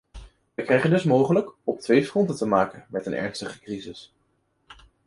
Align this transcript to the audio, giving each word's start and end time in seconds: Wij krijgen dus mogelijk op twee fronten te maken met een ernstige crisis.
Wij 0.53 0.65
krijgen 0.65 0.89
dus 0.89 1.03
mogelijk 1.03 1.53
op 1.63 1.79
twee 1.79 2.05
fronten 2.05 2.35
te 2.35 2.45
maken 2.45 2.85
met 2.89 3.05
een 3.05 3.13
ernstige 3.13 3.59
crisis. 3.59 4.13